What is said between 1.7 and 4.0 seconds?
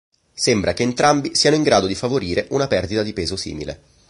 di favorire una perdita di peso simile.